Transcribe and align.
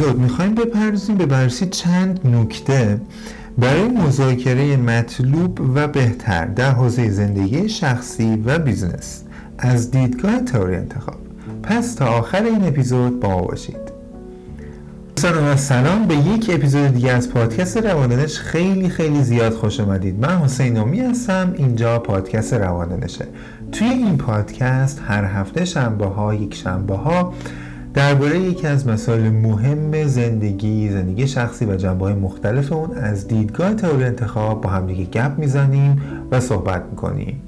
اپیزود 0.00 0.20
می‌خوایم 0.20 0.54
بپردازیم 0.54 1.16
به 1.16 1.26
بررسی 1.26 1.66
چند 1.66 2.20
نکته 2.24 3.00
برای 3.58 3.88
مذاکره 3.88 4.76
مطلوب 4.76 5.60
و 5.74 5.88
بهتر 5.88 6.46
در 6.46 6.70
حوزه 6.70 7.10
زندگی 7.10 7.68
شخصی 7.68 8.42
و 8.46 8.58
business 8.58 9.22
از 9.58 9.90
دیدگاه 9.90 10.40
تئوری 10.40 10.76
انتخاب. 10.76 11.16
پس 11.62 11.94
تا 11.94 12.06
آخر 12.06 12.42
این 12.42 12.64
اپیزود 12.64 13.20
با 13.20 13.28
ما 13.28 13.42
باشید. 13.42 13.92
سلام 15.16 15.44
و 15.44 15.56
سلام. 15.56 16.06
به 16.06 16.14
یک 16.14 16.50
اپیزود 16.54 16.94
دیگه 16.94 17.12
از 17.12 17.30
پادکست 17.30 17.76
رواندانش 17.76 18.38
خیلی 18.38 18.88
خیلی 18.88 19.22
زیاد 19.22 19.52
خوش 19.52 19.80
آمدید. 19.80 20.20
من 20.20 20.38
حسین 20.38 20.72
نامی 20.72 21.00
هستم. 21.00 21.54
اینجا 21.56 21.98
پادکست 21.98 22.54
رواندانشه 22.54 23.24
توی 23.72 23.88
این 23.88 24.16
پادکست 24.16 25.02
هر 25.08 25.24
هفته 25.24 25.64
شنبه 25.64 26.06
ها 26.06 26.34
یک 26.34 26.54
شنبه 26.54 26.94
ها 26.94 27.34
درباره 27.94 28.38
یکی 28.38 28.66
از 28.66 28.86
مسائل 28.86 29.30
مهم 29.30 30.06
زندگی 30.06 30.90
زندگی 30.90 31.26
شخصی 31.26 31.64
و 31.64 31.76
جنبه 31.76 32.04
های 32.04 32.14
مختلف 32.14 32.72
اون 32.72 32.96
از 32.96 33.28
دیدگاه 33.28 33.74
تئوری 33.74 34.04
انتخاب 34.04 34.60
با 34.60 34.70
همدیگه 34.70 35.04
گپ 35.04 35.38
می‌زنیم 35.38 36.02
و 36.30 36.40
صحبت 36.40 36.82
می‌کنیم. 36.90 37.40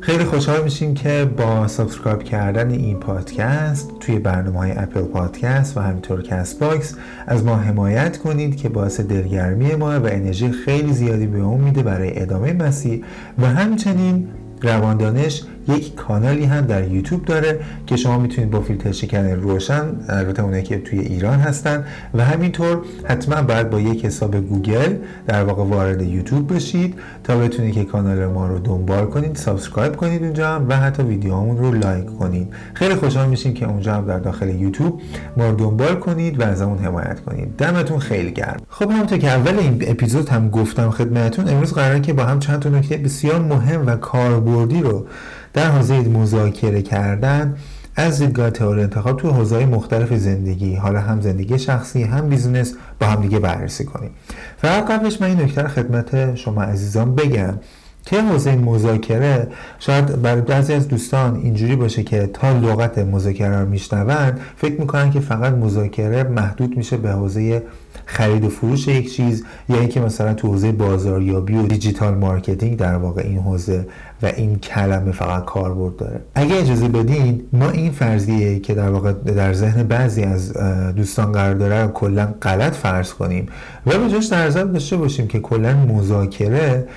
خیلی 0.00 0.24
خوشحال 0.24 0.62
میشیم 0.62 0.94
که 0.94 1.30
با 1.36 1.68
subscribe 1.68 2.22
کردن 2.22 2.70
این 2.70 2.96
پادکست 2.96 3.90
توی 4.00 4.18
برنامه 4.18 4.58
های 4.58 4.72
اپل 4.72 5.02
پادکست 5.02 5.76
و 5.76 5.80
همینطور 5.80 6.22
کست 6.22 6.58
باکس 6.58 6.94
از 7.26 7.44
ما 7.44 7.56
حمایت 7.56 8.18
کنید 8.18 8.56
که 8.56 8.68
باعث 8.68 9.00
دلگرمی 9.00 9.74
ما 9.74 10.00
و 10.00 10.06
انرژی 10.06 10.50
خیلی 10.50 10.92
زیادی 10.92 11.26
بهمون 11.26 11.60
میده 11.60 11.82
برای 11.82 12.22
ادامه 12.22 12.52
مسیر. 12.52 13.04
و 13.38 13.46
همچنین 13.46 14.28
رواندانش 14.62 15.42
یک 15.68 15.94
کانالی 15.94 16.44
هم 16.44 16.60
در 16.60 16.88
یوتیوب 16.88 17.24
داره 17.24 17.60
که 17.86 17.96
شما 17.96 18.18
می‌تونید 18.18 18.50
با 18.50 18.60
فیلتر 18.60 18.92
شکن 18.92 19.26
روشن 19.26 19.82
البته 20.08 20.42
اونایی 20.42 20.62
که 20.62 20.78
توی 20.78 20.98
ایران 20.98 21.38
هستن 21.38 21.84
و 22.14 22.24
همینطور 22.24 22.78
حتما 23.04 23.42
باید 23.42 23.70
با 23.70 23.80
یک 23.80 24.04
حساب 24.04 24.36
گوگل 24.36 24.96
در 25.26 25.44
واقع 25.44 25.64
وارد 25.64 26.02
یوتیوب 26.02 26.54
بشید 26.54 26.94
تا 27.24 27.38
بتونید 27.38 27.74
که 27.74 27.84
کانال 27.84 28.26
ما 28.26 28.48
رو 28.48 28.58
دنبال 28.58 29.06
کنید 29.06 29.36
subscribe 29.36 29.96
کنید 29.96 30.22
اونجا 30.22 30.66
و 30.68 30.76
حتی 30.76 31.02
ویدیوهامون 31.02 31.58
رو 31.58 31.72
لایک 31.72 32.06
کنید. 32.18 32.48
خیلی 32.74 32.94
خوشحال 32.94 33.28
میشیم 33.28 33.54
که 33.54 33.66
اونجا 33.66 33.94
هم 33.94 34.06
در 34.06 34.18
داخل 34.18 34.48
یوتیوب 34.48 35.00
ما 35.36 35.50
رو 35.50 35.56
دنبال 35.56 35.94
کنید 35.94 36.40
و 36.40 36.42
ازمون 36.42 36.78
حمایت 36.78 37.20
کنید. 37.20 37.56
دمتون 37.56 37.98
خیلی 37.98 38.32
گرم. 38.32 38.56
خب 38.68 38.90
همونطور 38.90 39.18
که 39.18 39.28
اول 39.28 39.58
این 39.58 39.84
اپیزود 39.86 40.28
هم 40.28 40.50
گفتم 40.50 40.90
خدمتتون 40.90 41.48
امروز 41.48 41.72
قراره 41.72 42.00
که 42.00 42.12
با 42.12 42.24
هم 42.24 42.38
چند 42.38 42.60
تا 42.60 42.68
نکته 42.68 42.96
بسیار 42.96 43.40
مهم 43.40 43.86
و 43.86 43.96
کاربردی 43.96 44.80
رو 44.80 45.06
در 45.52 45.70
حوزه 45.70 46.00
مذاکره 46.00 46.82
کردن 46.82 47.56
از 47.96 48.18
دیدگاه 48.18 48.50
تئوری 48.50 48.82
انتخاب 48.82 49.16
تو 49.16 49.30
حوزه‌های 49.30 49.66
مختلف 49.66 50.14
زندگی 50.14 50.74
حالا 50.74 51.00
هم 51.00 51.20
زندگی 51.20 51.58
شخصی 51.58 52.02
هم 52.02 52.28
business 52.28 52.74
با 53.00 53.06
هم 53.06 53.22
دیگه 53.22 53.38
بررسی 53.38 53.84
کنیم. 53.84 54.10
فقط 54.56 54.90
قبلش 54.90 55.20
من 55.20 55.26
این 55.26 55.40
نکته 55.40 55.68
خدمت 55.68 56.34
شما 56.34 56.62
عزیزان 56.62 57.14
بگم 57.14 57.54
که 58.06 58.22
حوزه 58.22 58.56
مذاکره 58.56 59.48
شاید 59.78 60.22
برای 60.22 60.40
بعضی 60.40 60.72
از 60.72 60.88
دوستان 60.88 61.36
اینجوری 61.36 61.76
باشه 61.76 62.02
که 62.02 62.30
تا 62.32 62.52
لغت 62.52 62.98
مذاکره 62.98 63.60
رو 63.60 63.68
میشنون 63.68 64.32
فکر 64.56 64.80
می‌کنن 64.80 65.10
که 65.10 65.20
فقط 65.20 65.52
مذاکره 65.52 66.22
محدود 66.22 66.76
میشه 66.76 66.96
به 66.96 67.10
حوزه 67.10 67.62
خرید 68.06 68.44
و 68.44 68.48
فروش 68.48 68.88
یک 68.88 69.14
چیز 69.14 69.44
یا 69.68 69.80
اینکه 69.80 70.00
مثلا 70.00 70.34
تو 70.34 70.48
حوزه 70.48 70.72
بازاریابی 70.72 71.56
و 71.56 71.66
digital 71.66 72.14
marketing 72.14 72.78
در 72.78 72.96
واقع 72.96 73.22
این 73.22 73.38
حوزه 73.38 73.86
و 74.22 74.26
این 74.26 74.58
کلمه 74.58 75.12
فقط 75.12 75.44
کاربرد 75.44 75.96
داره. 75.96 76.20
اگه 76.34 76.56
اجازه 76.56 76.88
بدین 76.88 77.42
ما 77.52 77.70
این 77.70 77.92
فرضیه 77.92 78.58
که 78.58 78.74
در 78.74 78.90
واقع 78.90 79.12
در 79.12 79.52
ذهن 79.52 79.82
بعضی 79.82 80.22
از 80.22 80.52
دوستان 80.96 81.32
قرار 81.32 81.54
داره 81.54 81.88
کلا 81.88 82.34
غلط 82.42 82.74
فرض 82.74 83.12
کنیم 83.12 83.46
و 83.86 83.98
به 83.98 84.10
جاش 84.10 84.26
در 84.26 84.46
نظر 84.46 84.64
داشته 84.64 84.96
باشیم 84.96 85.28
که 85.28 85.40
کلا 85.40 85.74
مذاکره 85.74 86.88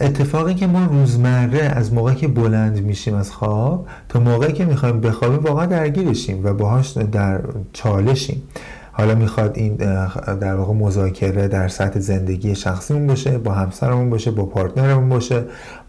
اتفاقی 0.00 0.54
که 0.54 0.66
ما 0.66 0.84
روزمره 0.84 1.60
از 1.60 1.94
موقعی 1.94 2.14
که 2.14 2.28
بلند 2.28 2.82
میشیم 2.82 3.14
از 3.14 3.30
خواب 3.30 3.86
تا 4.08 4.20
موقعی 4.20 4.52
که 4.52 4.64
می‌خوایم 4.64 5.00
بخوابیم 5.00 5.38
واقعا 5.38 5.66
درگیرشیم 5.66 6.44
و 6.44 6.54
باهاش 6.54 6.90
در 6.90 7.40
چالشیم. 7.72 8.42
حالا 8.92 9.14
می‌خواد 9.14 9.58
این 9.58 9.74
در 10.40 10.54
واقع 10.54 10.72
مذاکره 10.72 11.48
در 11.48 11.68
سطح 11.68 12.00
زندگی 12.00 12.54
شخصیمون 12.54 13.06
باشه 13.06 13.38
با 13.38 13.52
همسرمون 13.52 14.10
باشه 14.10 14.30
با 14.30 14.46
پارتنرمون 14.46 15.08
باشه 15.08 15.44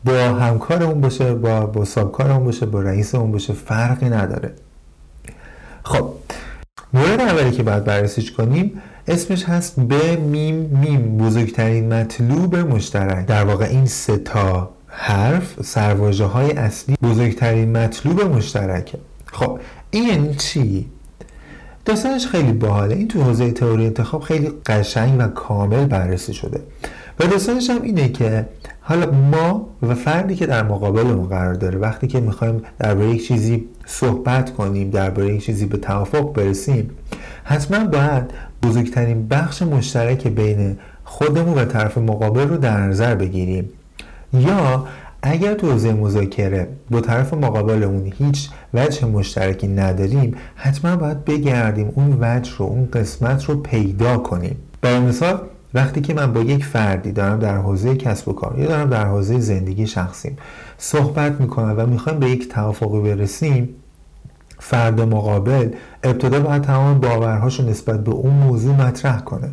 با 0.05 0.13
همکارمون 0.13 1.01
باشه 1.01 1.33
با 1.33 1.65
با 1.65 1.85
سابکارمون 1.85 2.43
باشه 2.45 2.65
با 2.65 2.81
رئیسمون 2.81 3.31
باشه 3.31 3.53
فرقی 3.53 4.09
نداره. 4.09 4.53
خب 5.83 6.13
مورد 6.93 7.21
اولی 7.21 7.51
که 7.51 7.63
باید 7.63 7.83
بررسیش 7.83 8.31
کنیم 8.31 8.81
اسمش 9.07 9.43
هست 9.43 9.79
به 9.79 10.15
میم 10.15 10.55
میم 10.55 11.17
بزرگترین 11.17 11.93
مطلوب 11.93 12.55
مشترک. 12.55 13.25
در 13.25 13.43
واقع 13.45 13.65
این 13.65 13.85
سه 13.85 14.17
تا 14.17 14.69
حرف 14.87 15.63
سرواژه 15.63 16.25
های 16.25 16.51
اصلی 16.51 16.95
بزرگترین 17.03 17.77
مطلوب 17.77 18.21
مشترکه. 18.21 18.97
خب 19.25 19.59
این 19.91 20.35
چی؟ 20.35 20.89
داستانش 21.85 22.27
خیلی 22.27 22.51
باحاله. 22.51 22.95
این 22.95 23.07
تو 23.07 23.23
حوزه 23.23 23.51
تئوری 23.51 23.85
انتخاب 23.85 24.21
خیلی 24.21 24.51
قشنگ 24.65 25.15
و 25.19 25.27
کامل 25.27 25.85
بررسی 25.85 26.33
شده. 26.33 26.61
و 27.19 27.27
داستانش 27.27 27.69
هم 27.69 27.81
اینه 27.81 28.09
که 28.09 28.45
حالا 28.81 29.11
ما 29.11 29.69
و 29.81 29.95
فردی 29.95 30.35
که 30.35 30.45
در 30.45 30.63
مقابلمون 30.63 31.27
قرار 31.27 31.53
داره 31.53 31.79
وقتی 31.79 32.07
که 32.07 32.19
می‌خوایم 32.19 32.61
درباره 32.79 33.09
یک 33.09 33.27
چیزی 33.27 33.65
صحبت 33.85 34.53
کنیم 34.53 34.89
درباره 34.89 35.35
یک 35.35 35.45
چیزی 35.45 35.65
به 35.65 35.77
توافق 35.77 36.33
برسیم 36.33 36.89
حتما 37.43 37.85
باید 37.85 38.23
بزرگترین 38.63 39.27
بخش 39.27 39.61
مشترک 39.61 40.27
بین 40.27 40.77
خودمون 41.03 41.57
و 41.57 41.65
طرف 41.65 41.97
مقابل 41.97 42.47
رو 42.47 42.57
در 42.57 42.79
نظر 42.79 43.15
بگیریم. 43.15 43.69
یا 44.33 44.85
اگر 45.23 45.53
تو 45.53 45.71
حوزه 45.71 45.93
مذاکره 45.93 46.67
با 46.91 47.01
طرف 47.01 47.33
مقابلمون 47.33 48.13
هیچ 48.17 48.49
وجه 48.73 49.05
مشترکی 49.05 49.67
نداریم 49.67 50.35
حتما 50.55 50.95
باید 50.95 51.25
بگردیم 51.25 51.91
اون 51.95 52.17
وجه 52.21 52.51
رو 52.57 52.65
اون 52.65 52.89
قسمت 52.93 53.45
رو 53.45 53.55
پیدا 53.55 54.17
کنیم. 54.17 54.55
برای 54.81 54.99
مثال 54.99 55.41
وقتی 55.73 56.01
که 56.01 56.13
من 56.13 56.33
با 56.33 56.41
یک 56.41 56.65
فردی 56.65 57.11
دارم 57.11 57.39
در 57.39 57.57
حوزه 57.57 57.95
کسب 57.95 58.27
و 58.27 58.33
کار 58.33 58.59
یا 58.59 58.67
دارم 58.67 58.89
در 58.89 59.05
حوزه 59.05 59.39
زندگی 59.39 59.87
شخصیم 59.87 60.37
صحبت 60.77 61.41
می‌کنم 61.41 61.75
و 61.77 61.85
می‌خوایم 61.85 62.19
به 62.19 62.29
یک 62.29 62.49
توافقی 62.49 62.99
برسیم 62.99 63.69
فرد 64.59 65.01
مقابل 65.01 65.69
ابتدا 66.03 66.39
باید 66.39 66.61
تمام 66.61 66.99
باورهاش 66.99 67.59
نسبت 67.59 68.03
به 68.03 68.11
اون 68.11 68.33
موضوع 68.33 68.75
مطرح 68.75 69.21
کنه. 69.21 69.49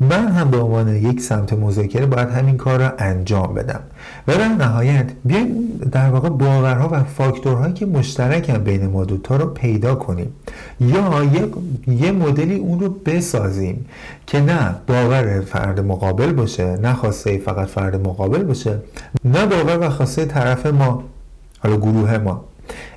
من 0.00 0.28
هم 0.28 0.50
به 0.50 0.58
عنوان 0.58 0.96
یک 0.96 1.20
سمت 1.20 1.52
مذاکره 1.52 2.06
باید 2.06 2.28
همین 2.28 2.56
کار 2.56 2.78
را 2.78 2.92
انجام 2.98 3.54
بدم. 3.54 3.80
و 4.28 4.34
در 4.34 4.48
نهایت 4.48 5.06
بیایم 5.24 5.80
در 5.92 6.10
واقع 6.10 6.28
باورها 6.28 6.88
و 6.92 7.04
فاکتورهایی 7.04 7.72
که 7.72 7.86
مشترکن 7.86 8.58
بین 8.58 8.86
ما 8.86 9.04
دوتا 9.04 9.36
رو 9.36 9.46
پیدا 9.46 9.94
کنیم. 9.94 10.32
یا 10.80 11.24
یک 11.24 11.52
یه 11.86 12.12
مدلی 12.12 12.54
اون 12.54 12.80
رو 12.80 12.88
بسازیم 12.88 13.86
که 14.26 14.40
نه 14.40 14.74
باور 14.86 15.40
فرد 15.40 15.80
مقابل 15.80 16.32
باشه 16.32 16.76
نه 16.76 16.94
خواسته 16.94 17.38
فقط 17.38 17.68
فرد 17.68 18.06
مقابل 18.06 18.42
باشه 18.42 18.78
نه 19.24 19.46
باور 19.46 19.86
و 19.86 19.90
خواسته 19.90 20.24
طرف 20.24 20.66
ما 20.66 21.04
حالا 21.58 21.76
گروه 21.76 22.18
ما. 22.18 22.44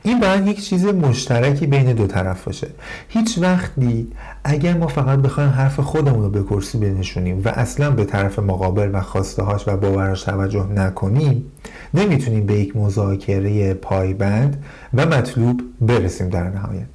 این 0.04 0.20
باید 0.20 0.48
یک 0.48 0.66
چیز 0.66 0.86
مشترکی 0.86 1.68
بین 1.68 1.94
دو 1.94 2.08
طرف 2.08 2.44
باشه. 2.44 2.68
هیچ 3.10 3.38
وقتی 3.42 4.08
اگر 4.44 4.78
ما 4.78 4.88
فقط 4.88 5.20
بخوایم 5.20 5.50
حرف 5.50 5.80
خودمون 5.80 6.24
رو 6.24 6.30
به 6.30 6.44
کرسی 6.44 6.78
بنشونیم 6.78 7.42
و 7.46 7.50
اصلا 7.50 7.92
به 7.92 8.06
طرف 8.06 8.40
مقابل 8.40 8.90
و 8.94 9.02
خواسته 9.02 9.44
هاش 9.44 9.68
و 9.68 9.78
باوراش 9.78 10.24
توجه 10.24 10.68
نکنیم 10.76 11.46
نمی‌تونیم 11.94 12.46
به 12.46 12.54
یک 12.54 12.78
مذاکره 12.78 13.74
پایبند 13.74 14.64
و 14.94 15.06
مطلوب 15.06 15.62
برسیم 15.82 16.30
در 16.30 16.50
نهایت. 16.50 16.88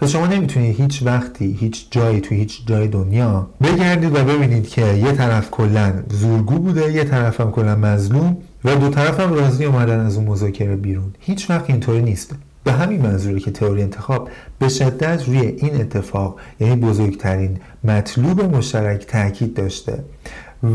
پس 0.00 0.08
شما 0.08 0.26
نمی‌تونید 0.26 0.80
هیچ 0.80 1.02
وقتی 1.02 1.56
هیچ 1.60 1.86
جایی 1.90 2.20
توی 2.20 2.36
هیچ 2.36 2.66
جای 2.66 2.88
دنیا 2.88 3.50
بگردید 3.62 4.16
و 4.16 4.24
ببینید 4.24 4.68
که 4.68 4.86
یه 4.86 5.12
طرف 5.12 5.50
کلا 5.50 5.92
زورگو 6.10 6.58
بوده 6.58 6.92
یه 6.92 7.04
طرف 7.04 7.40
هم 7.40 7.50
کلا 7.50 7.76
مظلوم 7.76 8.36
و 8.64 8.76
دو 8.76 8.88
طرف 8.88 9.20
هم 9.20 9.32
راضی 9.32 9.64
اومدن 9.64 10.00
از 10.00 10.16
اون 10.16 10.26
مذاکره 10.26 10.76
بیرون. 10.76 11.14
هیچ 11.20 11.50
وقت 11.50 11.70
اینطوری 11.70 12.02
نیست. 12.02 12.34
به 12.64 12.72
همین 12.72 13.02
منظوره 13.02 13.40
که 13.40 13.50
تئوری 13.50 13.82
انتخاب 13.82 14.28
به 14.58 14.68
شدت 14.68 15.28
روی 15.28 15.38
این 15.38 15.80
اتفاق 15.80 16.36
یعنی 16.60 16.76
بزرگترین 16.76 17.58
مطلوب 17.84 18.56
مشترک 18.56 19.06
تاکید 19.06 19.54
داشته 19.54 20.04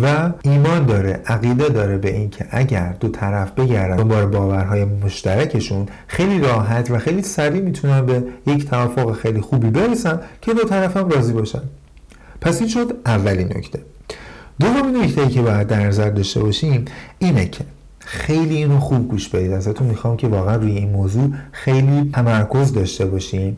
و 0.01 0.31
ایمان 0.41 0.85
داره 0.85 1.21
عقیده 1.25 1.69
داره 1.69 1.97
به 1.97 2.13
اینکه 2.13 2.47
اگر 2.51 2.95
دو 2.99 3.09
طرف 3.09 3.51
بگردن 3.51 3.95
دنبال 3.95 4.25
باورهای 4.25 4.85
مشترکشون 4.85 5.85
خیلی 6.07 6.39
راحت 6.39 6.91
و 6.91 6.97
خیلی 6.97 7.21
سریع 7.21 7.61
می‌تونن 7.61 8.05
به 8.05 8.23
یک 8.47 8.69
توافق 8.69 9.11
خیلی 9.11 9.41
خوبی 9.41 9.69
برسن 9.69 10.19
که 10.41 10.53
دو 10.53 10.63
طرف 10.63 10.97
هم 10.97 11.09
راضی 11.09 11.33
باشن. 11.33 11.61
پس 12.41 12.59
این 12.59 12.69
شد 12.69 12.97
اولین 13.05 13.47
نکته. 13.47 13.79
دومین 14.59 15.03
نکته 15.03 15.21
ای 15.21 15.29
که 15.29 15.41
باید 15.41 15.67
در 15.67 15.87
نظر 15.87 16.09
داشته 16.09 16.39
باشیم 16.39 16.85
اینه 17.19 17.45
که 17.45 17.65
خیلی 18.05 18.55
اینو 18.55 18.79
خوب 18.79 19.07
گوش 19.07 19.29
بدید. 19.29 19.51
ازتون 19.51 19.87
می‌خوام 19.87 20.17
که 20.17 20.27
واقعا 20.27 20.55
روی 20.55 20.71
این 20.71 20.89
موضوع 20.89 21.29
خیلی 21.51 22.09
تمرکز 22.13 22.73
داشته 22.73 23.05
باشیم 23.05 23.55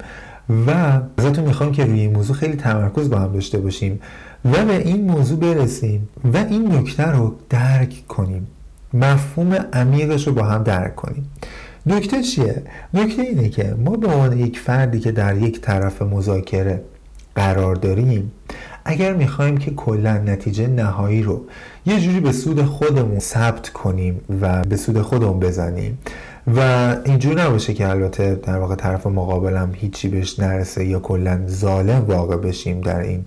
و 0.68 1.02
ازتون 1.18 1.46
می‌خوام 1.46 1.72
که 1.72 1.86
روی 1.86 2.00
این 2.00 2.14
موضوع 2.14 2.36
خیلی 2.36 2.56
تمرکز 2.56 3.10
با 3.10 3.20
هم 3.20 3.34
داشته 3.34 3.58
باشیم 3.58 4.00
و 4.46 4.66
به 4.66 4.78
این 4.78 5.12
موضوع 5.12 5.40
برسیم 5.40 6.10
و 6.34 6.38
این 6.38 6.76
نکته 6.76 7.06
رو 7.06 7.36
درک 7.50 8.08
کنیم. 8.08 8.48
مفهوم 8.94 9.54
عمیقش 9.74 10.28
رو 10.28 10.34
با 10.34 10.44
هم 10.44 10.64
درک 10.64 10.96
کنیم. 10.96 11.30
نکته 11.86 12.24
چیه؟ 12.24 12.64
نکته 12.94 13.22
اینه 13.22 13.50
که 13.50 13.76
ما 13.86 13.92
به 13.92 14.08
عنوان 14.08 14.38
یک 14.38 14.60
فردی 14.60 15.00
که 15.00 15.12
در 15.12 15.38
یک 15.38 15.62
طرف 15.62 16.02
مذاکره 16.02 16.82
قرار 17.36 17.76
داریم 17.76 18.32
اگر 18.90 19.14
می‌خوایم 19.14 19.58
که 19.58 19.72
کلا 19.72 20.18
نتیجه 20.18 20.68
نهایی 20.68 21.24
رو 21.24 21.46
یه 21.86 22.00
جوری 22.00 22.20
به 22.20 22.32
سود 22.32 22.66
خودمون 22.66 23.20
ثبت 23.20 23.70
کنیم 23.70 24.22
و 24.42 24.64
به 24.64 24.78
سود 24.78 25.02
خودمون 25.02 25.40
بزنیم 25.40 25.98
و 26.56 26.60
اینجور 27.06 27.42
نباشه 27.42 27.74
که 27.74 27.90
البته 27.90 28.36
در 28.36 28.58
واقع 28.58 28.76
طرف 28.76 29.08
مقابلم 29.08 29.72
هیچی 29.76 30.08
بهش 30.08 30.40
نرسه 30.40 30.86
یا 30.86 31.00
کلا 31.00 31.48
ظالم 31.48 32.06
واقع 32.06 32.38
بشیم 32.38 32.82
در 32.82 33.00
این 33.00 33.26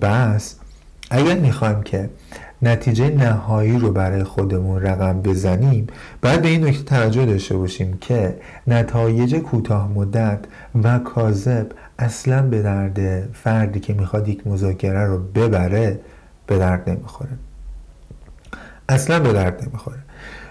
بحث 0.00 0.54
اگر 1.10 1.34
می‌خوایم 1.34 1.82
که 1.82 2.10
نتیجه 2.62 3.08
نهایی 3.08 3.78
رو 3.78 3.92
برای 3.92 4.24
خودمون 4.24 4.82
رقم 4.82 5.22
بزنیم 5.22 5.86
باید 6.22 6.42
به 6.42 6.48
این 6.48 6.66
نکته 6.66 6.82
توجه 6.82 7.26
داشته 7.26 7.56
باشیم 7.56 7.98
که 8.00 8.36
نتایج 8.66 9.36
کوتاه 9.36 9.88
مدت 9.88 10.38
و 10.84 10.98
کاذب 10.98 11.66
اصلا 11.98 12.42
به 12.42 12.62
درد 12.62 13.28
فردی 13.32 13.80
که 13.80 13.94
می‌خواد 13.94 14.28
یک 14.28 14.46
مذاکره 14.46 15.06
رو 15.06 15.18
ببره 15.18 16.00
به 16.46 16.58
درد 16.58 16.90
نمی‌خوره. 16.90 17.30
اصلا 18.88 19.20
به 19.20 19.32
درد 19.32 19.62
نمی‌خوره. 19.68 19.98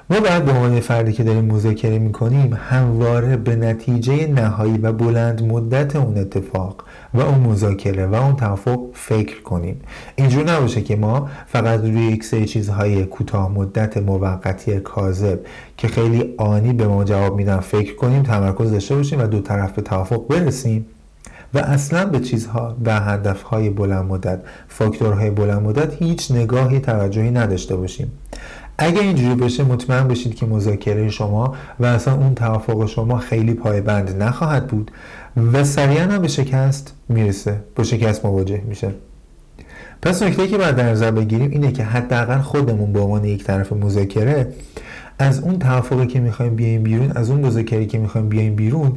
ما 0.09 0.19
باید 0.19 0.45
به 0.45 0.51
عنوان 0.51 0.79
فردی 0.79 1.13
که 1.13 1.23
داریم 1.23 1.45
مذاکره 1.45 1.99
می‌کنیم 1.99 2.57
همواره 2.69 3.37
به 3.37 3.55
نتیجه 3.55 4.27
نهایی 4.27 4.77
و 4.77 4.91
بلند 4.91 5.43
مدت 5.43 5.95
اون 5.95 6.17
اتفاق 6.17 6.83
و 7.13 7.21
اون 7.21 7.39
مذاکره 7.39 8.07
و 8.07 8.15
اون 8.15 8.35
توافق 8.35 8.79
فکر 8.93 9.41
کنیم 9.41 9.81
اینجور 10.15 10.51
نباشه 10.51 10.81
که 10.81 10.95
ما 10.95 11.29
فقط 11.47 11.79
روی 11.79 12.01
یک 12.01 12.23
سری 12.23 12.45
چیزهای 12.45 13.05
کوتاه 13.05 13.51
مدت 13.51 13.97
موقتی 13.97 14.79
کاذب 14.79 15.39
که 15.77 15.87
خیلی 15.87 16.33
آنی 16.37 16.73
به 16.73 16.87
ما 16.87 17.03
جواب 17.03 17.35
میدن 17.35 17.59
فکر 17.59 17.95
کنیم 17.95 18.23
تمرکز 18.23 18.71
داشته 18.71 18.95
باشیم 18.95 19.19
و 19.19 19.27
دو 19.27 19.39
طرف 19.41 19.71
به 19.71 19.81
توافق 19.81 20.27
برسیم. 20.27 20.85
و 21.53 21.57
اصلا 21.57 22.05
به 22.05 22.19
چیزها 22.19 22.75
و 22.85 22.99
هدفهای 22.99 23.69
بلند 23.69 24.05
مدت 24.05 24.39
فاکتورهای 24.67 25.29
بلند 25.29 25.61
مدت 25.61 26.01
هیچ 26.01 26.31
نگاهی 26.31 26.79
توجهی 26.79 27.31
نداشته 27.31 27.75
باشیم. 27.75 28.11
اگه 28.77 29.01
اینجوری 29.01 29.35
بشه 29.35 29.63
مطمئن 29.63 30.07
باشید 30.07 30.35
که 30.35 30.45
مذاکره 30.45 31.09
شما 31.09 31.55
و 31.79 31.85
اصلا 31.85 32.13
اون 32.13 32.35
توافق 32.35 32.85
شما 32.85 33.17
خیلی 33.17 33.53
پایبند 33.53 34.23
نخواهد 34.23 34.67
بود. 34.67 34.91
و 35.53 35.63
سریعا 35.63 36.03
هم 36.03 36.21
به 36.21 36.27
شکست 36.27 36.93
می‌رسه. 37.09 37.55
با 37.75 37.83
شکست 37.83 38.25
مواجه 38.25 38.61
میشه. 38.67 38.91
پس 40.01 40.23
نکته 40.23 40.47
که 40.47 40.57
باید 40.57 40.75
در 40.75 40.89
نظر 40.89 41.11
بگیریم 41.11 41.51
اینه 41.51 41.71
که 41.71 41.83
حداقل 41.83 42.37
خودمون 42.37 42.93
به 42.93 42.99
عنوان 42.99 43.25
یک 43.25 43.43
طرف 43.43 43.73
مذاکره 43.73 44.47
از 45.19 45.39
اون 45.39 45.59
توافقی 45.59 46.07
که 46.07 46.19
می‌خوایم 46.19 46.55
بیایم 46.55 46.83
بیرون 46.83 47.11
از 47.11 47.29
اون 47.29 47.39
مذاکره 47.39 47.85
که 47.85 47.97
می‌خوایم 47.97 48.29
بیایم 48.29 48.55
بیرون 48.55 48.91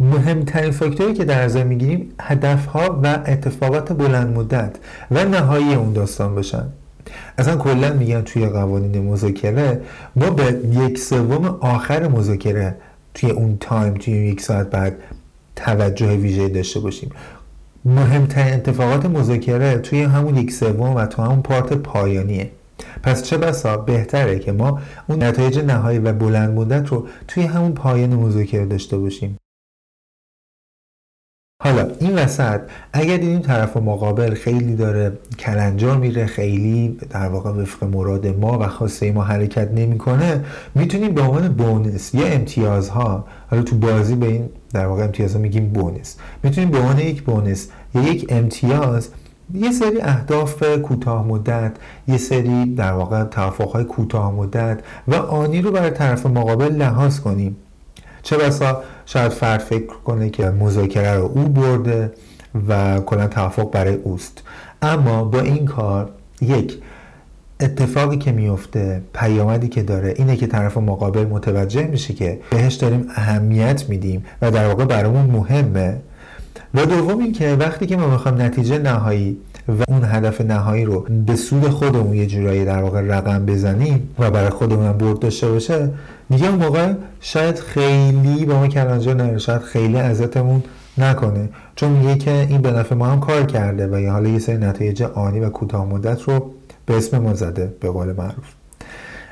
مهمترین 0.00 0.70
فاکتوری 0.70 1.14
که 1.14 1.24
در 1.24 1.44
نظر 1.44 1.64
می‌گیریم 1.64 2.08
هدفها 2.20 3.00
و 3.02 3.06
اتفاقات 3.06 3.92
بلند 3.92 4.36
مدت 4.36 4.76
و 5.10 5.24
نهایی 5.24 5.74
اون 5.74 5.92
داستان 5.92 6.34
باشن. 6.34 6.64
اصلا 7.38 7.56
کلا 7.56 7.92
میگن 7.92 8.22
توی 8.22 8.46
قوانین 8.46 9.02
مذاکره 9.02 9.80
ما 10.16 10.30
به 10.30 10.60
یک 10.72 10.98
سوم 10.98 11.44
آخر 11.60 12.08
مذاکره 12.08 12.74
توی 13.14 13.30
اون 13.30 13.56
تایم 13.60 13.94
توی 13.94 14.14
یک 14.14 14.40
ساعت 14.40 14.70
بعد 14.70 14.96
توجه 15.64 16.16
ویژه 16.16 16.48
داشته 16.48 16.80
باشیم. 16.80 17.10
مهمترین 17.84 18.54
اتفاقات 18.54 19.06
مذاکره 19.06 19.78
توی 19.78 20.02
همون 20.02 20.36
یک 20.36 20.52
سوم 20.52 20.96
و 20.96 21.06
تو 21.06 21.22
همون 21.22 21.42
پارت 21.42 21.72
پایانیه. 21.72 22.50
پس 23.02 23.22
چه 23.22 23.38
بسا 23.38 23.76
بهتره 23.76 24.38
که 24.38 24.52
ما 24.52 24.80
اون 25.08 25.22
نتایج 25.22 25.58
نهایی 25.58 25.98
و 25.98 26.12
بلند 26.12 26.54
مدت 26.54 26.88
رو 26.88 27.06
توی 27.28 27.42
همون 27.42 27.72
پایان 27.72 28.14
مذاکره 28.14 28.66
داشته 28.66 28.98
باشیم. 28.98 29.36
حالا 31.62 31.90
این 32.00 32.14
وسط 32.14 32.60
اگر 32.92 33.16
دیدیم 33.16 33.40
طرف 33.40 33.76
مقابل 33.76 34.34
خیلی 34.34 34.76
داره 34.76 35.18
کلنجار 35.38 35.96
میره 35.96 36.26
خیلی 36.26 36.88
در 37.10 37.28
واقع 37.28 37.50
وفق 37.50 37.84
مراد 37.84 38.26
ما 38.26 38.58
و 38.58 38.68
خواسته 38.68 39.12
ما 39.12 39.22
حرکت 39.22 39.70
نمی‌کنه 39.70 40.44
می‌تونیم 40.74 41.14
به 41.14 41.22
عنوان 41.22 41.48
بونس 41.48 42.14
یا 42.14 42.26
امتیازها 42.26 43.24
حالا 43.50 43.62
تو 43.62 43.76
بازی 43.76 44.14
به 44.14 44.26
این 44.26 44.48
در 44.74 44.86
واقع 44.86 45.04
امتیازها 45.04 45.38
میگیم 45.38 45.68
بونس. 45.68 46.16
می‌تونیم 46.42 46.70
به 46.70 46.78
عنوان 46.78 46.98
یک 46.98 47.22
بونس 47.22 47.68
یا 47.94 48.02
یک 48.02 48.26
امتیاز 48.28 49.08
یه 49.54 49.72
سری 49.72 50.00
اهداف 50.00 50.62
کوتاه 50.82 51.26
مدت 51.26 51.72
یه 52.08 52.18
سری 52.18 52.74
در 52.74 52.92
واقع 52.92 53.24
توافقهای 53.24 53.84
کوتاه 53.84 54.32
مدت 54.32 54.80
و 55.08 55.14
آنی 55.14 55.62
رو 55.62 55.70
برای 55.70 55.90
طرف 55.90 56.26
مقابل 56.26 56.72
لحاظ 56.72 57.20
کنیم. 57.20 57.56
چه 58.22 58.36
بسا 58.36 58.82
شاید 59.06 59.32
فرد 59.32 59.60
فکر 59.60 59.86
کنه 59.86 60.30
که 60.30 60.50
مذاکره 60.50 61.14
رو 61.14 61.24
او 61.34 61.48
برده 61.48 62.12
و 62.68 63.00
کلا 63.00 63.26
توافق 63.26 63.70
برای 63.70 63.94
اوست. 63.94 64.42
اما 64.82 65.24
با 65.24 65.40
این 65.40 65.64
کار 65.64 66.10
یک 66.40 66.78
اتفاقی 67.60 68.16
که 68.16 68.32
میفته 68.32 69.02
پیامدی 69.14 69.68
که 69.68 69.82
داره 69.82 70.14
اینه 70.16 70.36
که 70.36 70.46
طرف 70.46 70.76
مقابل 70.76 71.24
متوجه 71.24 71.86
میشه 71.86 72.14
که 72.14 72.40
بهش 72.50 72.74
داریم 72.74 73.06
اهمیت 73.14 73.88
میدیم 73.88 74.24
و 74.42 74.50
در 74.50 74.66
واقع 74.66 74.84
برامون 74.84 75.26
مهمه. 75.26 75.96
و 76.74 76.86
دوم 76.86 77.18
اینکه 77.18 77.56
وقتی 77.60 77.86
که 77.86 77.96
ما 77.96 78.06
می‌خوایم 78.06 78.42
نتیجه 78.42 78.78
نهایی 78.78 79.36
و 79.68 79.84
اون 79.88 80.04
هدف 80.04 80.40
نهایی 80.40 80.84
رو 80.84 81.06
به 81.26 81.36
سود 81.36 81.68
خودمون 81.68 82.14
یه 82.14 82.26
جورایی 82.26 82.64
در 82.64 82.82
واقع 82.82 83.00
رقم 83.00 83.46
بزنیم 83.46 84.08
و 84.18 84.30
برای 84.30 84.50
خودمون 84.50 84.92
برد 84.92 85.18
داشته 85.18 85.48
باشه 85.48 85.90
دیگه 86.30 86.48
اون 86.48 86.64
موقع 86.64 86.92
شاید 87.20 87.58
خیلی 87.58 88.44
به 88.44 88.54
ما 88.54 88.68
کلنجار 88.68 89.14
نره 89.14 89.38
شاید 89.38 89.62
خیلی 89.62 89.96
ازتمون 89.96 90.62
نکنه. 90.98 91.48
چون 91.76 91.90
میگه 91.90 92.18
که 92.18 92.30
این 92.30 92.60
به 92.60 92.70
نفع 92.70 92.94
ما 92.94 93.06
هم 93.06 93.20
کار 93.20 93.42
کرده 93.42 93.88
و 93.88 94.00
یه 94.00 94.10
حالا 94.10 94.28
یه 94.28 94.38
سری 94.38 94.56
نتایج 94.56 95.02
آنی 95.02 95.40
و 95.40 95.48
کوتاه 95.48 95.86
مدت 95.86 96.22
رو 96.22 96.50
به 96.90 96.96
اسم 96.96 97.18
ما 97.18 97.34
زده 97.34 97.74
به 97.80 97.90
قول 97.90 98.12
معروف. 98.12 98.54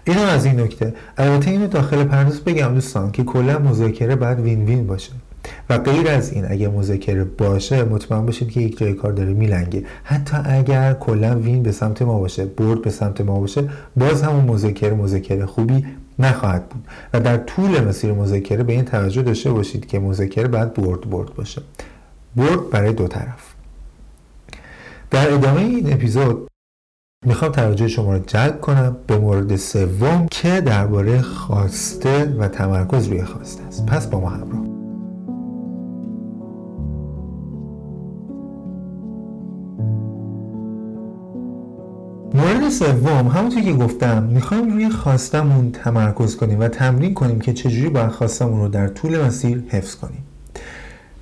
اینم 0.05 0.25
از 0.25 0.45
این 0.45 0.61
نکته. 0.61 0.95
البته 1.19 1.51
اینو 1.51 1.67
داخل 1.67 2.05
پرداز 2.05 2.41
بگم 2.41 2.75
دوستان 2.75 3.11
که 3.11 3.25
کلا 3.25 3.59
مذاکره 3.59 4.17
باید 4.17 4.41
وین 4.41 4.65
وین 4.65 4.87
باشه. 4.87 5.13
و 5.71 5.79
غیر 5.79 6.09
از 6.09 6.33
این 6.33 6.45
اگه 6.51 6.69
مذاکره 6.69 7.25
باشه 7.25 7.85
مطمئن 7.85 8.27
باشید 8.27 8.51
که 8.51 8.61
یک 8.61 8.79
جای 8.79 8.95
کار 8.95 9.13
داره 9.13 9.33
میلنگه. 9.33 9.85
حتی 10.05 10.37
اگر 10.45 10.93
کلا 10.93 11.39
وین 11.39 11.63
به 11.63 11.73
سمت 11.73 12.03
ما 12.03 12.19
باشه 12.19 12.45
برد 12.45 12.83
به 12.83 12.91
سمت 12.91 13.21
ما 13.21 13.41
باشه 13.41 13.69
باز 13.97 14.23
همون 14.23 14.45
مذاکره 14.45 14.95
مذاکره 14.95 15.47
خوبی 15.47 15.87
نخواهد 16.19 16.69
بود. 16.69 16.85
و 17.15 17.21
در 17.21 17.37
طول 17.37 17.81
مسیر 17.81 18.13
مذاکره 18.13 18.63
به 18.63 18.73
این 18.73 18.85
توجه 18.85 19.23
داشته 19.23 19.53
باشید 19.53 19.87
که 19.87 19.99
مذاکره 19.99 20.49
باید 20.49 20.75
برد 20.75 21.11
برد 21.11 21.35
باشه. 21.35 21.63
برد 22.37 22.71
برای 22.71 22.93
دو 22.93 23.09
طرف. 23.09 23.55
در 25.11 25.35
ادامه 25.35 25.61
این 25.61 25.93
اپیزود 25.93 26.49
می‌خوام 27.27 27.53
توجه 27.53 27.89
شما 27.89 28.13
رو 28.13 28.19
جلب 28.27 28.61
کنم 28.61 28.97
به 29.07 29.19
مورد 29.19 29.57
سوم 29.57 30.27
که 30.31 30.61
درباره 30.61 31.21
خواسته 31.21 32.25
و 32.39 32.49
تمرکز 32.49 33.07
روی 33.07 33.25
خواسته 33.25 33.63
است. 33.63 33.87
پس 33.87 34.07
با 34.07 34.21
ما 34.21 34.29
همراه. 34.29 34.61
مورد 42.35 42.69
سوم 42.69 43.29
همونطور 43.29 43.63
که 43.63 43.73
گفتم 43.73 44.23
می‌خوایم 44.23 44.73
روی 44.73 44.91
خواستمون 44.91 45.71
تمرکز 45.73 46.37
کنیم 46.37 46.61
و 46.61 46.69
تمرین 46.69 47.15
کنیم 47.15 47.41
که 47.41 47.53
چجوری 47.53 47.89
باید 47.89 48.11
خواستمون 48.11 48.61
رو 48.61 48.69
در 48.69 48.89
طول 48.89 49.25
مسیر 49.25 49.65
حفظ 49.69 49.95
کنیم. 49.95 50.23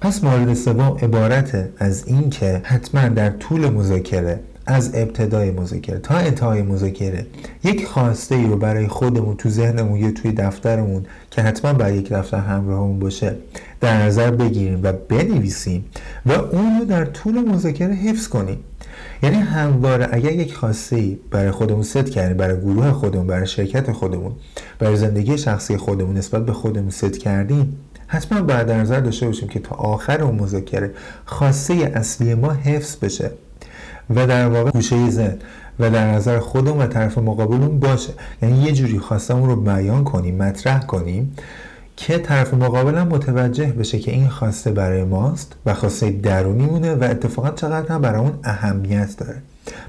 پس 0.01 0.25
مورد 0.25 0.55
سوم 0.55 0.97
عبارت 1.03 1.69
از 1.79 2.07
این 2.07 2.31
که 2.31 2.61
حتما 2.65 3.09
در 3.09 3.31
طول 3.31 3.71
مذاکره 3.71 4.41
از 4.67 4.91
ابتدای 4.95 5.51
مذاکره 5.51 5.99
تا 5.99 6.15
انتهای 6.15 6.63
مذاکره 6.63 7.27
یک 7.65 7.87
خواسته 7.87 8.35
ای 8.35 8.47
رو 8.47 8.57
برای 8.57 8.89
خودمون 8.89 9.37
تو 9.37 9.49
ذهنمون 9.49 10.01
یا 10.01 10.11
توی 10.11 10.33
دفترمون 10.33 11.07
که 11.31 11.43
حتما 11.43 11.73
باید 11.73 11.97
یک 11.97 12.13
دفتر 12.13 12.39
همراهمون 12.39 12.99
باشه 12.99 13.37
در 13.81 14.03
نظر 14.03 14.31
بگیریم 14.31 14.81
و 14.83 14.93
بنویسیم 14.93 15.85
و 16.27 16.33
اون 16.33 16.79
رو 16.79 16.85
در 16.85 17.05
طول 17.05 17.39
مذاکره 17.39 17.95
حفظ 17.95 18.29
کنیم. 18.29 18.59
یعنی 19.23 19.37
همواره 19.37 20.09
اگر 20.13 20.33
یک 20.33 20.55
خواسته 20.55 20.97
ای 20.97 21.19
برای 21.31 21.51
خودمون 21.51 21.83
ست 21.83 22.11
کردیم 22.11 22.37
برای 22.37 22.61
گروه 22.61 22.91
خودمون 22.91 23.27
برای 23.27 23.47
شرکت 23.47 23.93
خودمون 23.93 24.33
برای 24.79 24.97
زندگی 24.97 25.39
شخصی 25.39 25.77
خودمون 25.77 26.17
نسبت 26.17 26.47
به 26.47 26.53
خودمون 26.53 26.91
ست 26.91 27.19
کردیم 27.19 27.77
حتما 28.07 28.43
باید 28.43 28.67
در 28.67 28.81
نظر 28.81 29.01
داشته 29.01 29.27
باشیم 29.27 29.49
که 29.49 29.59
تا 29.59 29.77
آخر 29.77 30.23
اون 30.23 30.35
مذاکره 30.35 30.91
خواسته 31.25 31.75
اصلی 31.75 32.35
ما 32.35 32.53
حفظ 32.53 32.97
بشه. 32.97 33.31
و 34.11 34.27
در 34.27 34.49
واقع 34.49 34.71
گوشه 34.71 35.11
زن 35.11 35.39
و 35.79 35.91
در 35.91 36.15
نظر 36.15 36.39
خودمون 36.39 36.79
و 36.79 36.87
طرف 36.87 37.19
مقابلمون 37.19 37.81
باشه. 37.81 38.13
یعنی 38.43 38.63
یه 38.63 38.73
جوری 38.73 38.99
خواستمون 38.99 39.49
رو 39.49 39.57
بیان 39.57 40.05
کنیم 40.05 40.37
مطرح 40.37 40.87
کنیم 40.87 41.35
که 41.97 42.19
طرف 42.19 42.55
مقابل 42.55 42.95
هم 42.95 43.09
متوجه 43.09 43.67
بشه 43.67 43.99
که 43.99 44.11
این 44.11 44.29
خواسته 44.29 44.71
برای 44.71 45.05
ماست 45.05 45.53
و 45.67 45.75
خواسته 45.75 46.11
درونی 46.11 46.67
مونه 46.67 46.95
و 46.95 47.05
اتفاقا 47.05 47.51
چقدر 47.51 47.89
هم 47.89 48.01
برای 48.01 48.21
اون 48.21 48.33
اهمیت 48.45 49.17
داره. 49.17 49.43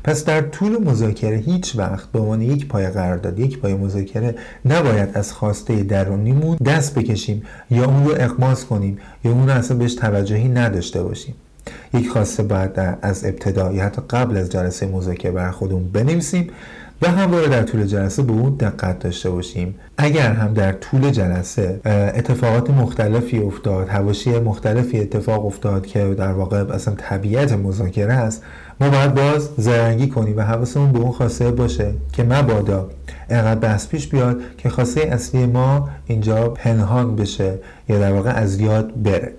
پس 0.04 0.26
در 0.26 0.42
طول 0.42 0.84
مذاکره 0.84 1.38
هیچ 1.38 1.76
وقت 1.76 2.12
به 2.12 2.20
عنوان 2.20 2.42
یک 2.42 2.68
پای 2.68 2.88
قرارداد 2.88 3.40
یک 3.40 3.60
پای 3.60 3.74
مذاکره 3.74 4.36
نباید 4.66 5.10
از 5.14 5.34
خواسته 5.34 5.84
درونیمون 5.84 6.58
دست 6.58 6.96
بکشیم 6.96 7.44
یا 7.72 7.86
اون 7.86 8.06
رو 8.06 8.12
اقماس 8.18 8.66
کنیم 8.66 8.98
یا 9.24 9.32
اون 9.32 9.50
رو 9.50 9.56
اصلا 9.56 9.78
بهش 9.78 9.96
توجهی 9.96 10.48
نداشته 10.48 11.04
باشیم. 11.04 11.36
یک 11.94 12.10
خواسته 12.10 12.44
باید 12.44 12.72
از 13.02 13.26
ابتدا 13.26 13.72
یا 13.72 13.84
حتی 13.84 14.02
قبل 14.10 14.38
از 14.38 14.50
جلسه 14.50 14.86
مذاکره 14.86 15.32
بر 15.32 15.52
خودمون 15.52 15.90
بنویسیم 15.90 16.50
و 17.02 17.12
همواره 17.12 17.48
در 17.48 17.64
طول 17.64 17.86
جلسه 17.86 18.24
به 18.24 18.32
اون 18.32 18.56
دقت 18.56 19.00
داشته 19.00 19.30
باشیم. 19.30 19.76
اگر 19.98 20.32
هم 20.32 20.54
در 20.54 20.72
طول 20.72 21.10
جلسه 21.10 21.80
اتفاقات 22.16 22.70
مختلفی 22.70 23.40
افتاد 23.40 23.88
حواشی 23.88 24.40
مختلفی 24.40 25.00
اتفاق 25.00 25.46
افتاد 25.46 25.86
که 25.86 26.16
در 26.18 26.32
واقع 26.32 26.58
اصلا 26.58 26.94
طبیعت 26.98 27.52
مذاکره 27.52 28.14
است 28.14 28.44
ما 28.82 28.90
باید 28.90 29.14
باز 29.14 29.50
زرنگی 29.58 30.08
کنیم 30.08 30.38
و 30.38 30.42
حواسمون 30.42 30.92
به 30.92 31.00
اون 31.00 31.12
خواسته 31.12 31.52
باشه 31.52 31.94
که 32.14 32.24
مبادا 32.24 32.90
انقدر 33.30 33.60
بحث 33.60 33.88
پیش 33.88 34.08
بیاد 34.08 34.38
که 34.58 34.70
خواسته 34.70 35.02
اصلی 35.02 35.46
ما 35.46 35.90
اینجا 36.08 36.50
پنهان 36.50 37.16
بشه 37.16 37.60
یا 37.90 38.00
در 38.00 38.12
واقع 38.12 38.32
از 38.32 38.60
یاد 38.60 39.04
بره. 39.04 39.34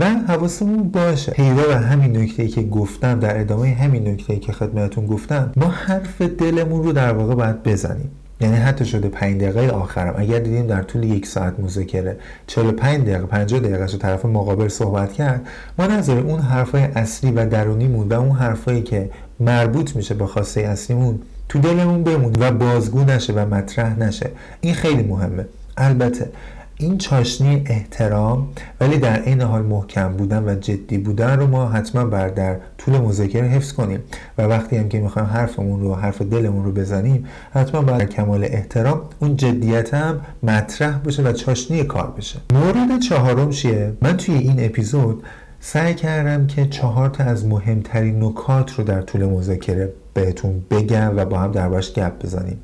و 0.00 0.04
حواسمون 0.04 0.88
باشه. 0.88 1.32
پیرو 1.32 1.68
به 1.68 1.76
همین 1.76 2.16
نکته 2.16 2.48
که 2.48 2.62
گفتم 2.62 3.20
در 3.20 3.40
ادامه 3.40 3.74
همین 3.74 4.08
نکته 4.08 4.36
که 4.36 4.52
خدمتون 4.52 5.06
گفتم 5.06 5.52
ما 5.56 5.66
حرف 5.66 6.22
دلمون 6.22 6.82
رو 6.82 6.92
در 6.92 7.12
واقع 7.12 7.34
باید 7.34 7.62
بزنیم. 7.62 8.10
یعنی 8.40 8.56
حتی 8.56 8.84
شده 8.84 9.08
5 9.08 9.40
دقیقه 9.40 9.68
آخرم. 9.68 10.14
اگر 10.18 10.38
دیدیم 10.38 10.66
در 10.66 10.82
طول 10.82 11.04
یک 11.04 11.26
ساعت 11.26 11.60
مذاکره 11.60 12.16
45 12.46 13.00
دقیقه 13.00 13.26
50 13.26 13.60
دقیقه 13.60 13.86
رو 13.86 13.98
طرف 13.98 14.24
مقابل 14.24 14.68
صحبت 14.68 15.12
کرد 15.12 15.46
ما 15.78 15.86
نظر 15.86 16.18
اون 16.18 16.40
حرفای 16.40 16.82
اصلی 16.82 17.30
و 17.30 17.46
درونیمون 17.46 18.08
و 18.08 18.14
اون 18.14 18.36
حرفایی 18.36 18.82
که 18.82 19.10
مربوط 19.40 19.96
میشه 19.96 20.14
به 20.14 20.26
خواسته 20.26 20.60
اصلیمون 20.60 21.18
تو 21.48 21.58
دلمون 21.58 22.04
بمون 22.04 22.32
و 22.40 22.52
بازگو 22.52 23.04
نشه 23.04 23.32
و 23.32 23.54
مطرح 23.54 23.98
نشه. 23.98 24.30
این 24.60 24.74
خیلی 24.74 25.02
مهمه. 25.02 25.46
البته 25.76 26.30
این 26.80 26.98
چاشنی 26.98 27.62
احترام 27.66 28.48
ولی 28.80 28.98
در 28.98 29.22
این 29.22 29.40
حال 29.40 29.62
محکم 29.62 30.12
بودن 30.12 30.44
و 30.48 30.54
جدی 30.54 30.98
بودن 30.98 31.38
رو 31.38 31.46
ما 31.46 31.68
حتما 31.68 32.04
بر 32.04 32.28
در 32.28 32.56
طول 32.78 32.98
مذاکره 32.98 33.48
حفظ 33.48 33.72
کنیم 33.72 34.00
و 34.38 34.42
وقتی 34.42 34.76
هم 34.76 34.88
که 34.88 35.00
می‌خوایم 35.00 35.28
حرفمون 35.28 35.80
رو 35.80 35.94
حرف 35.94 36.22
دلمون 36.22 36.64
رو 36.64 36.72
بزنیم 36.72 37.26
حتما 37.50 37.82
بر 37.82 38.04
کمال 38.04 38.44
احترام 38.44 39.00
اون 39.18 39.36
جدیت 39.36 39.94
هم 39.94 40.20
مطرح 40.42 40.98
بشه 40.98 41.22
و 41.22 41.32
چاشنی 41.32 41.84
کار 41.84 42.14
بشه. 42.18 42.38
مورد 42.52 43.00
چهارم 43.00 43.50
چیه؟ 43.50 43.92
من 44.02 44.16
توی 44.16 44.34
این 44.34 44.64
اپیزود 44.64 45.22
سعی 45.60 45.94
کردم 45.94 46.46
که 46.46 46.66
چهار 46.66 47.08
تا 47.08 47.24
از 47.24 47.46
مهمترین 47.46 48.24
نکات 48.24 48.74
رو 48.74 48.84
در 48.84 49.02
طول 49.02 49.24
مذاکره 49.24 49.92
بهتون 50.14 50.62
بگم 50.70 51.12
و 51.16 51.24
با 51.24 51.38
هم 51.38 51.52
دربارش 51.52 51.92
گپ 51.92 52.24
بزنیم. 52.24 52.58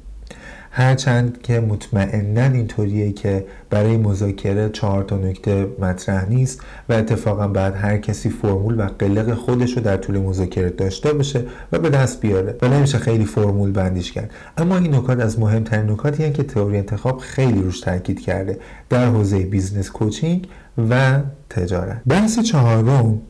هرچند 0.76 1.42
که 1.42 1.60
مطمئنا 1.60 2.42
اینطوریه 2.42 3.12
که 3.12 3.46
برای 3.70 3.96
مذاکره 3.96 4.68
چهار 4.68 5.04
تا 5.04 5.16
نکته 5.16 5.68
مطرح 5.78 6.28
نیست 6.28 6.60
و 6.88 6.92
اتفاقا 6.92 7.48
بعد 7.48 7.74
هر 7.76 7.98
کسی 7.98 8.30
فرمول 8.30 8.80
و 8.80 8.82
قلق 8.98 9.34
خودش 9.34 9.76
رو 9.76 9.82
در 9.82 9.96
طول 9.96 10.18
مذاکره 10.18 10.70
داشته 10.70 11.12
باشه 11.12 11.44
و 11.72 11.78
به 11.78 11.90
دست 11.90 12.20
بیاره. 12.20 12.56
و 12.62 12.68
نمیشه 12.68 12.98
خیلی 12.98 13.24
فرمول 13.24 13.72
بندیش 13.72 14.12
کرد. 14.12 14.30
اما 14.56 14.78
این 14.78 14.94
نکات 14.94 15.20
از 15.20 15.38
مهمترین 15.38 15.90
نکاتی 15.90 16.32
که 16.32 16.42
تئوری 16.42 16.76
انتخاب 16.76 17.18
خیلی 17.18 17.62
روش 17.62 17.80
تاکید 17.80 18.20
کرده 18.20 18.58
در 18.88 19.06
حوزه 19.06 19.38
business 19.38 19.90
coaching 19.90 20.48
و 20.90 21.20
تجارت. 21.50 22.02
بحث 22.06 22.38
چهارم 22.38 23.20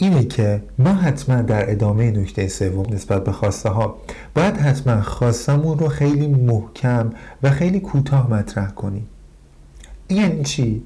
اینه 0.00 0.24
که 0.24 0.62
ما 0.78 0.92
حتما 0.94 1.42
در 1.42 1.70
ادامه 1.70 2.10
نکته 2.10 2.48
سوم 2.48 2.94
نسبت 2.94 3.24
به 3.24 3.32
خواسته 3.32 3.68
ها 3.68 3.98
باید 4.34 4.56
حتما 4.56 5.02
خواستمون 5.02 5.78
رو 5.78 5.88
خیلی 5.88 6.26
محکم 6.28 7.10
و 7.42 7.50
خیلی 7.50 7.80
کوتاه 7.80 8.30
مطرح 8.30 8.70
کنیم 8.70 9.06
یعنی 10.10 10.44
چی؟ 10.44 10.82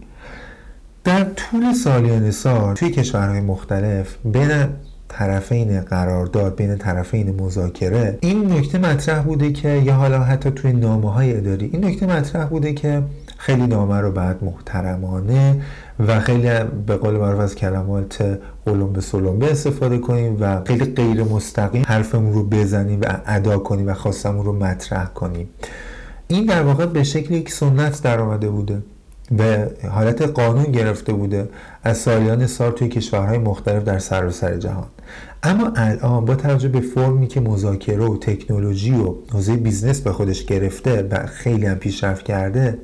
در 1.05 1.25
طول 1.25 1.73
سالیان 1.73 2.31
سال 2.31 2.75
توی 2.75 2.91
کشورهای 2.91 3.41
مختلف 3.41 4.17
بین 4.25 4.69
طرفین 5.09 5.81
قرارداد 5.81 6.57
بین 6.57 6.77
طرفین 6.79 7.41
مذاکره 7.41 8.19
این 8.21 8.53
نکته 8.53 8.79
مطرح 8.79 9.23
بوده 9.23 9.53
که 9.53 9.69
یا 9.69 9.95
حالا 9.95 10.23
حتی 10.23 10.51
توی 10.51 10.73
نامه 10.73 11.13
های 11.13 11.37
اداری 11.37 11.71
این 11.73 11.85
نکته 11.85 12.07
مطرح 12.07 12.45
بوده 12.45 12.73
که 12.73 13.03
خیلی 13.39 13.67
نامه 13.67 14.01
رو 14.01 14.13
بعد 14.13 14.45
محترمانه 14.45 15.63
و 15.99 16.21
خیلی 16.21 16.49
به 16.87 16.97
قول 16.97 17.15
معروف 17.17 17.41
از 17.41 17.55
کلمات 17.55 18.39
قلم 18.67 18.93
به 18.93 19.01
سلم 19.01 19.43
استفاده 19.43 19.99
کنیم 19.99 20.37
و 20.41 20.65
خیلی 20.65 20.85
غیر 20.85 21.23
مستقیم 21.23 21.85
حرفمون 21.87 22.33
رو 22.33 22.45
بزنیم 22.45 23.01
و 23.01 23.05
ادا 23.27 23.59
کنیم 23.59 23.89
و 23.89 23.95
خواستمون 23.95 24.45
رو 24.45 24.53
مطرح 24.53 25.07
کنیم. 25.07 25.49
این 26.29 26.47
در 26.47 26.63
واقع 26.63 26.87
به 26.87 27.03
شکل 27.03 27.35
یک 27.35 27.53
سنت 27.53 28.03
در 28.03 28.21
آمده 28.21 28.51
بوده. 28.51 28.83
به 29.31 29.71
حالت 29.91 30.23
قانون 30.23 30.65
گرفته 30.65 31.13
بوده 31.13 31.49
از 31.85 31.99
سالیان 31.99 32.47
سال 32.47 32.71
توی 32.71 32.89
کشورهای 32.89 33.39
مختلف 33.39 33.85
در 33.85 33.99
سراسر 33.99 34.49
سر 34.49 34.57
جهان. 34.57 34.87
اما 35.43 35.73
الان 35.77 36.25
با 36.25 36.35
توجه 36.35 36.69
به 36.69 36.81
فرمی 36.81 37.27
که 37.27 37.41
مذاکره 37.41 38.05
و 38.05 38.17
تکنولوژی 38.17 38.95
و 38.95 39.15
حوزه 39.33 39.57
business 39.57 40.01
به 40.01 40.13
خودش 40.13 40.45
گرفته 40.45 41.09
و 41.11 41.27
خیلی 41.27 41.67
هم 41.67 41.75
پیشرفت 41.75 42.25
کرده 42.25 42.79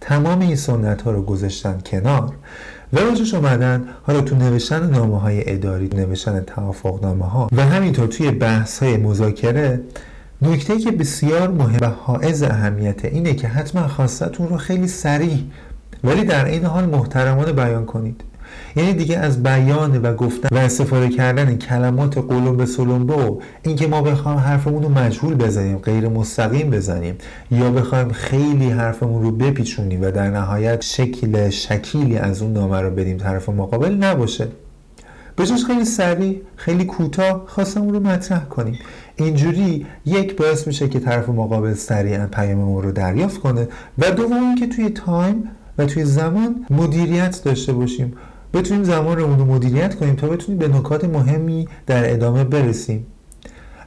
تمام 0.00 0.40
این 0.40 0.56
سنت 0.56 1.02
ها 1.02 1.10
رو 1.10 1.22
گذاشتن 1.22 1.78
کنار 1.86 2.34
و 2.92 3.04
به 3.04 3.16
جاش 3.16 3.34
اومدن 3.34 3.88
حالا 4.02 4.20
تو 4.20 4.36
نوشتن 4.36 4.90
نامه 4.90 5.20
های 5.20 5.52
اداری 5.52 5.88
نوشتن 5.88 6.40
توافق 6.40 7.02
نامه 7.02 7.24
ها 7.24 7.48
و 7.56 7.66
همینطور 7.66 8.06
توی 8.06 8.30
بحث 8.30 8.82
های 8.82 8.96
مذاکره 8.96 9.80
نکته 10.42 10.78
که 10.78 10.90
بسیار 10.90 11.50
مهم 11.50 11.78
و 11.80 11.86
حائز 11.86 12.42
اهمیت 12.42 13.04
اینه 13.04 13.34
که 13.34 13.48
حتما 13.48 13.88
خواستتون 13.88 14.48
رو 14.48 14.56
خیلی 14.56 14.88
سریع 14.88 15.38
ولی 16.04 16.24
در 16.24 16.44
این 16.44 16.64
حال 16.64 16.86
محترمانه 16.86 17.52
بیان 17.52 17.86
کنید. 17.86 18.24
یعنی 18.76 18.92
دیگه 18.92 19.18
از 19.18 19.42
بیان 19.42 20.02
و 20.02 20.14
گفتن 20.14 20.48
و 20.52 20.58
استفاده 20.58 21.08
کردن 21.08 21.56
کلمات 21.56 22.18
قلوب 22.18 22.56
به 22.56 22.66
سلمبه 22.66 23.14
و 23.14 23.40
اینکه 23.62 23.86
ما 23.86 24.02
بخوایم 24.02 24.38
حرفمون 24.38 24.82
رو 24.82 24.88
مجهول 24.88 25.34
بزنیم 25.34 25.78
غیر 25.78 26.08
مستقیم 26.08 26.70
بزنیم 26.70 27.14
یا 27.50 27.70
بخوایم 27.70 28.12
خیلی 28.12 28.70
حرفمون 28.70 29.22
رو 29.22 29.30
بپیچونیم 29.30 30.02
و 30.02 30.10
در 30.10 30.30
نهایت 30.30 30.82
شکل 30.82 31.50
شکیلی 31.50 32.16
از 32.16 32.42
اون 32.42 32.52
نامه 32.52 32.80
رو 32.80 32.90
بدیم 32.90 33.16
طرف 33.16 33.48
مقابل 33.48 33.94
نباشه. 33.94 34.48
بجاش 35.38 35.64
خیلی 35.64 35.84
سریع 35.84 36.42
خیلی 36.56 36.84
کوتاه 36.84 37.44
خواستم 37.46 37.88
رو 37.88 38.00
مطرح 38.00 38.44
کنیم. 38.44 38.78
اینجوری 39.16 39.86
یک 40.06 40.36
باعث 40.36 40.66
میشه 40.66 40.88
که 40.88 41.00
طرف 41.00 41.28
مقابل 41.28 41.74
سریعا 41.74 42.26
پیام 42.26 42.58
ما 42.58 42.80
رو 42.80 42.92
دریافت 42.92 43.40
کنه 43.40 43.68
و 43.98 44.10
دوم 44.10 44.32
اینکه 44.32 44.66
توی 44.66 44.90
تایم 44.90 45.48
و 45.78 45.86
توی 45.86 46.04
زمان 46.04 46.66
مدیریت 46.70 47.40
داشته 47.44 47.72
باشیم. 47.72 48.12
بتونیم 48.54 48.84
زمان 48.84 49.16
رو 49.16 49.44
مدیریت 49.44 49.94
کنیم 49.94 50.14
تا 50.14 50.28
بتونیم 50.28 50.58
به 50.58 50.68
نکات 50.68 51.04
مهمی 51.04 51.68
در 51.86 52.12
ادامه 52.12 52.44
برسیم. 52.44 53.06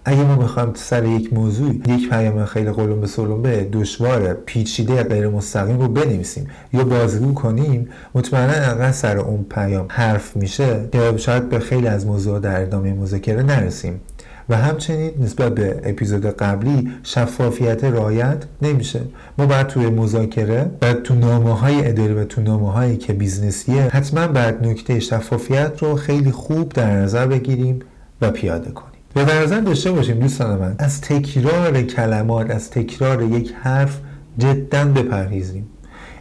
اگه 0.06 0.24
ما 0.24 0.36
بخوایم 0.36 0.72
سر 0.76 1.06
یک 1.06 1.34
موضوع 1.34 1.76
یک 1.76 2.10
پیام 2.10 2.46
خیلی 2.46 2.72
قلم 2.72 3.02
به 3.02 3.08
سلم 3.08 3.42
دشوار 3.44 4.34
پیچیده 4.34 5.04
غیر 5.04 5.28
مستقیم 5.28 5.80
رو 5.80 5.88
بنویسیم 5.88 6.48
یا 6.74 6.84
بازگو 6.84 7.34
کنیم 7.34 7.90
مطمئنا 8.16 8.54
انقدر 8.54 8.92
سر 8.92 9.18
اون 9.18 9.46
پیام 9.50 9.86
حرف 9.90 10.36
میشه 10.36 10.90
که 10.92 11.18
شاید 11.18 11.50
به 11.50 11.60
خیلی 11.60 11.88
از 11.88 12.06
موضوع 12.06 12.40
در 12.40 12.62
ادامه 12.62 12.94
مذاکره 12.94 13.44
نرسیم. 13.44 14.02
و 14.50 14.58
همچنین 14.58 15.12
نسبت 15.20 15.56
به 15.56 15.82
اپیزود 15.84 16.26
قبلی 16.26 16.92
شفافیت 17.04 17.84
رایت 17.84 18.44
نمیشه. 18.62 19.02
ما 19.38 19.46
باید 19.46 19.68
توی 19.68 19.86
مذاکره 19.86 20.72
و 20.82 20.94
تو 20.94 21.16
نامه 21.16 21.54
های 21.60 21.88
اداری 21.88 22.14
و 22.14 22.24
تو 22.24 22.42
نامه 22.42 22.72
هایی 22.72 22.98
که 22.98 23.14
بیزنسیه 23.14 23.82
حتما 23.82 24.28
باید 24.28 24.68
نکته 24.68 25.00
شفافیت 25.00 25.84
رو 25.84 25.96
خیلی 25.96 26.32
خوب 26.32 26.70
در 26.70 26.96
نظر 26.96 27.28
بگیریم 27.28 27.80
و 28.22 28.32
پیاده 28.32 28.72
کنیم. 28.72 29.00
و 29.16 29.26
در 29.26 29.44
نظر 29.44 29.60
داشته 29.60 29.92
باشیم 29.92 30.20
دوستان 30.20 30.60
من 30.60 30.76
از 30.80 31.02
تکرار 31.02 31.82
کلمات 31.82 32.52
از 32.52 32.70
تکرار 32.70 33.22
یک 33.22 33.54
حرف 33.62 34.00
جدا 34.38 34.86
بپرهیزیم. 34.86 35.68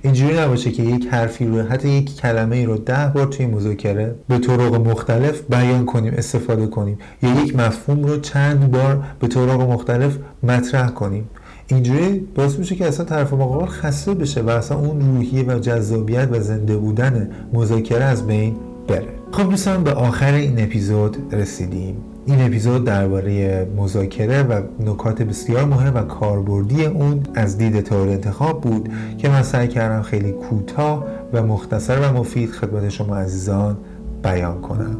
اینجوری 0.02 0.38
نباشه 0.40 0.70
که 0.70 0.82
یک 0.82 1.06
حرفی 1.06 1.46
رو 1.46 1.62
حتی 1.62 1.88
یک 1.88 2.16
کلمه 2.16 2.56
ای 2.56 2.64
رو 2.64 2.76
ده 2.76 3.12
بار 3.14 3.26
توی 3.26 3.46
مذاکره 3.46 4.14
به 4.28 4.38
طرق 4.38 4.74
مختلف 4.74 5.42
بیان 5.42 5.86
کنیم 5.86 6.14
استفاده 6.16 6.66
کنیم. 6.66 6.98
یا 7.22 7.44
یک 7.44 7.56
مفهوم 7.56 8.04
رو 8.04 8.20
چند 8.20 8.70
بار 8.70 9.04
به 9.20 9.28
طرق 9.28 9.60
مختلف 9.60 10.18
مطرح 10.42 10.90
کنیم. 10.90 11.28
اینجوری 11.66 12.18
باعث 12.34 12.58
میشه 12.58 12.74
که 12.74 12.86
اصلا 12.86 13.04
طرف 13.04 13.32
مقابل 13.32 13.66
خسته 13.66 14.14
بشه 14.14 14.42
و 14.42 14.50
اصلا 14.50 14.78
اون 14.78 15.00
روحیه 15.00 15.44
و 15.44 15.58
جذابیت 15.58 16.28
و 16.32 16.40
زنده 16.40 16.76
بودن 16.76 17.30
مذاکره 17.52 18.04
از 18.04 18.26
بین 18.26 18.56
بره. 18.88 19.08
خب 19.32 19.50
دوستان 19.50 19.84
به 19.84 19.92
آخر 19.92 20.32
این 20.32 20.62
اپیزود 20.62 21.16
رسیدیم. 21.32 21.96
این 22.28 22.46
اپیزود 22.46 22.84
درباره 22.84 23.66
مذاکره 23.76 24.42
و 24.42 24.62
نکات 24.80 25.22
بسیار 25.22 25.64
مهم 25.64 25.94
و 25.94 26.02
کاربردی 26.02 26.84
اون 26.84 27.22
از 27.34 27.58
دید 27.58 27.80
تئوری 27.80 28.12
انتخاب 28.12 28.60
بود 28.60 28.88
که 29.18 29.28
من 29.28 29.42
سعی 29.42 29.68
کردم 29.68 30.02
خیلی 30.02 30.32
کوتاه 30.32 31.04
و 31.32 31.42
مختصر 31.42 31.98
و 32.00 32.12
مفید 32.12 32.50
خدمت 32.50 32.88
شما 32.88 33.16
عزیزان 33.16 33.76
بیان 34.22 34.60
کنم. 34.60 34.96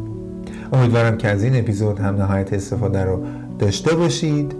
امیدوارم 0.73 1.17
که 1.17 1.29
از 1.29 1.43
این 1.43 1.57
اپیزود 1.57 1.99
هم 1.99 2.17
نهایت 2.17 2.53
استفاده 2.53 3.05
رو 3.05 3.23
داشته 3.59 3.95
باشید 3.95 4.55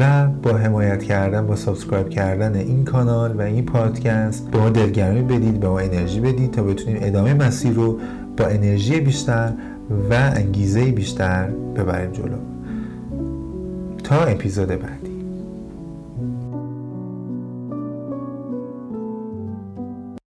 و 0.00 0.28
با 0.28 0.50
حمایت 0.50 1.02
کردن 1.02 1.46
با 1.46 1.56
subscribe 1.56 2.08
کردن 2.08 2.54
این 2.54 2.84
کانال 2.84 3.36
و 3.36 3.40
این 3.40 3.66
پادکست 3.66 4.50
به 4.50 4.58
ما 4.58 4.70
دلگرمی 4.70 5.22
بدید 5.22 5.60
به 5.60 5.68
ما 5.68 5.78
انرژی 5.78 6.20
بدید 6.20 6.50
تا 6.50 6.62
بتونیم 6.62 6.98
ادامه 7.00 7.34
مسیر 7.34 7.72
رو 7.72 7.98
با 8.36 8.46
انرژی 8.46 9.00
بیشتر 9.00 9.52
و 9.90 10.12
انگیزه 10.12 10.84
بیشتر 10.84 11.46
ببریم 11.50 12.12
جلو. 12.12 12.36
تا 14.04 14.24
اپیزود 14.24 14.68
بعدی 14.68 14.99